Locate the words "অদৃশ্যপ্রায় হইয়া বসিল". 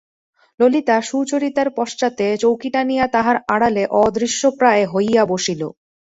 4.01-5.61